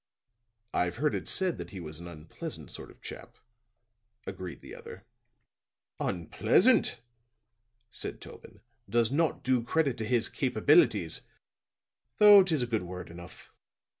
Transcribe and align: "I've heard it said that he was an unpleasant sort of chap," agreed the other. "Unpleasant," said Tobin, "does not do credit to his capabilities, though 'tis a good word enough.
"I've 0.73 0.95
heard 0.95 1.13
it 1.13 1.27
said 1.27 1.59
that 1.59 1.69
he 1.69 1.79
was 1.79 1.99
an 1.99 2.07
unpleasant 2.07 2.71
sort 2.71 2.89
of 2.89 3.03
chap," 3.03 3.37
agreed 4.25 4.61
the 4.61 4.73
other. 4.73 5.05
"Unpleasant," 5.99 7.01
said 7.91 8.19
Tobin, 8.19 8.61
"does 8.89 9.11
not 9.11 9.43
do 9.43 9.61
credit 9.61 9.99
to 9.99 10.05
his 10.05 10.27
capabilities, 10.27 11.21
though 12.17 12.41
'tis 12.41 12.63
a 12.63 12.65
good 12.65 12.81
word 12.81 13.11
enough. 13.11 13.51